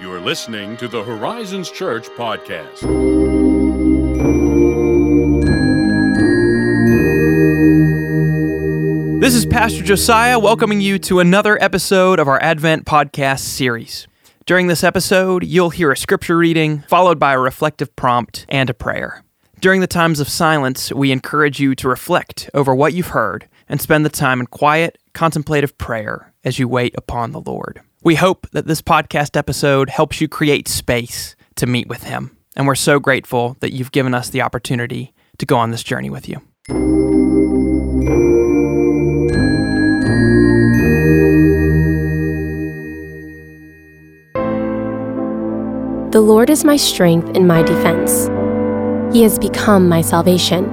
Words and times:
You're 0.00 0.20
listening 0.20 0.76
to 0.78 0.88
the 0.88 1.04
Horizons 1.04 1.70
Church 1.70 2.08
podcast. 2.08 2.80
This 9.20 9.36
is 9.36 9.46
Pastor 9.46 9.84
Josiah 9.84 10.40
welcoming 10.40 10.80
you 10.80 10.98
to 10.98 11.20
another 11.20 11.62
episode 11.62 12.18
of 12.18 12.26
our 12.26 12.42
Advent 12.42 12.86
podcast 12.86 13.40
series. 13.40 14.08
During 14.46 14.66
this 14.66 14.82
episode, 14.82 15.44
you'll 15.44 15.70
hear 15.70 15.92
a 15.92 15.96
scripture 15.96 16.36
reading, 16.36 16.80
followed 16.88 17.20
by 17.20 17.32
a 17.32 17.38
reflective 17.38 17.94
prompt 17.94 18.46
and 18.48 18.68
a 18.68 18.74
prayer. 18.74 19.22
During 19.60 19.80
the 19.80 19.86
times 19.86 20.18
of 20.18 20.28
silence, 20.28 20.92
we 20.92 21.12
encourage 21.12 21.60
you 21.60 21.76
to 21.76 21.88
reflect 21.88 22.50
over 22.52 22.74
what 22.74 22.94
you've 22.94 23.08
heard 23.08 23.48
and 23.68 23.80
spend 23.80 24.04
the 24.04 24.10
time 24.10 24.40
in 24.40 24.46
quiet, 24.46 24.98
contemplative 25.12 25.78
prayer 25.78 26.34
as 26.42 26.58
you 26.58 26.66
wait 26.66 26.94
upon 26.98 27.30
the 27.30 27.40
Lord. 27.40 27.80
We 28.04 28.16
hope 28.16 28.46
that 28.50 28.66
this 28.66 28.82
podcast 28.82 29.34
episode 29.34 29.88
helps 29.88 30.20
you 30.20 30.28
create 30.28 30.68
space 30.68 31.34
to 31.56 31.64
meet 31.64 31.88
with 31.88 32.02
Him. 32.02 32.36
And 32.54 32.66
we're 32.66 32.74
so 32.74 33.00
grateful 33.00 33.56
that 33.60 33.72
you've 33.72 33.92
given 33.92 34.12
us 34.12 34.28
the 34.28 34.42
opportunity 34.42 35.14
to 35.38 35.46
go 35.46 35.56
on 35.56 35.70
this 35.70 35.82
journey 35.82 36.10
with 36.10 36.28
you. 36.28 36.42
The 46.10 46.20
Lord 46.20 46.50
is 46.50 46.62
my 46.62 46.76
strength 46.76 47.34
and 47.34 47.48
my 47.48 47.62
defense. 47.62 48.28
He 49.16 49.22
has 49.22 49.38
become 49.38 49.88
my 49.88 50.02
salvation. 50.02 50.66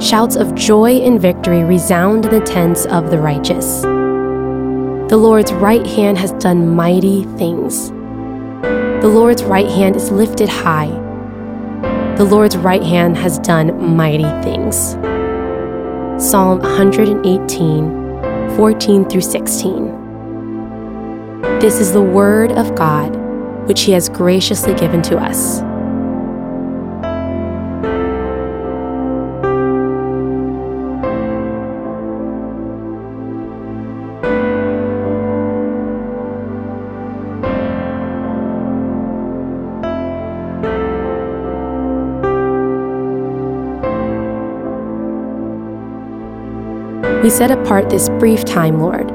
Shouts 0.00 0.36
of 0.36 0.54
joy 0.54 0.92
and 1.02 1.20
victory 1.20 1.62
resound 1.62 2.24
in 2.24 2.32
the 2.32 2.40
tents 2.40 2.86
of 2.86 3.10
the 3.10 3.18
righteous. 3.18 3.84
The 5.08 5.16
Lord's 5.18 5.52
right 5.52 5.86
hand 5.86 6.18
has 6.18 6.32
done 6.32 6.74
mighty 6.74 7.24
things. 7.36 7.90
The 9.02 9.08
Lord's 9.12 9.42
right 9.42 9.68
hand 9.68 9.96
is 9.96 10.10
lifted 10.10 10.48
high. 10.48 10.90
The 12.16 12.24
Lord's 12.24 12.56
right 12.56 12.82
hand 12.82 13.16
has 13.16 13.38
done 13.40 13.96
mighty 13.96 14.30
things. 14.42 14.96
Psalm 16.22 16.60
118, 16.60 18.56
14 18.56 19.08
through 19.08 19.20
16. 19.20 19.86
This 21.60 21.80
is 21.80 21.92
the 21.92 22.00
word 22.00 22.52
of 22.52 22.74
God, 22.74 23.16
which 23.66 23.82
He 23.82 23.92
has 23.92 24.08
graciously 24.08 24.74
given 24.74 25.02
to 25.02 25.18
us. 25.18 25.62
We 47.22 47.30
set 47.30 47.52
apart 47.52 47.88
this 47.88 48.08
brief 48.18 48.44
time, 48.44 48.80
Lord, 48.80 49.08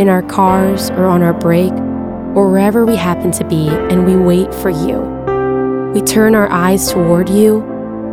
in 0.00 0.08
our 0.08 0.22
cars 0.22 0.90
or 0.90 1.06
on 1.06 1.22
our 1.22 1.32
break 1.32 1.72
or 1.72 2.50
wherever 2.50 2.84
we 2.84 2.96
happen 2.96 3.30
to 3.30 3.44
be, 3.44 3.68
and 3.68 4.04
we 4.04 4.16
wait 4.16 4.52
for 4.52 4.68
you. 4.68 5.00
We 5.94 6.02
turn 6.02 6.34
our 6.34 6.50
eyes 6.50 6.90
toward 6.90 7.28
you, 7.28 7.62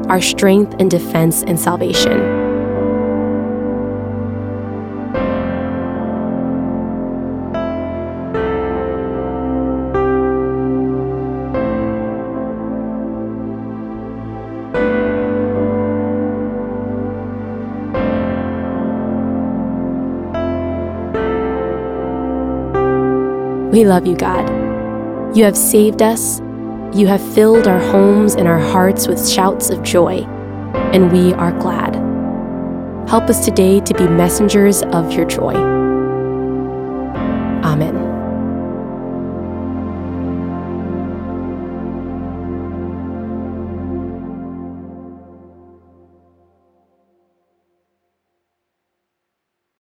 our 0.07 0.21
strength 0.21 0.75
and 0.77 0.89
defense 0.89 1.41
and 1.41 1.59
salvation. 1.59 2.32
We 23.73 23.85
love 23.85 24.05
you, 24.05 24.15
God. 24.15 24.47
You 25.35 25.45
have 25.45 25.57
saved 25.57 26.03
us. 26.03 26.39
You 26.93 27.07
have 27.07 27.33
filled 27.33 27.67
our 27.67 27.79
homes 27.79 28.35
and 28.35 28.47
our 28.47 28.59
hearts 28.59 29.07
with 29.07 29.27
shouts 29.27 29.71
of 29.71 29.81
joy, 29.81 30.25
and 30.93 31.11
we 31.11 31.33
are 31.33 31.51
glad. 31.51 31.95
Help 33.09 33.23
us 33.31 33.43
today 33.43 33.79
to 33.79 33.93
be 33.95 34.07
messengers 34.07 34.83
of 34.83 35.11
your 35.11 35.25
joy. 35.25 35.55
Amen. 37.63 38.12